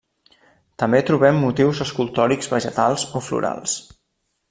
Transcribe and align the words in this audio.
També 0.83 1.01
trobem 1.09 1.37
motius 1.45 1.83
escultòrics 1.87 2.53
vegetals 2.57 3.07
o 3.21 3.25
florals. 3.31 3.79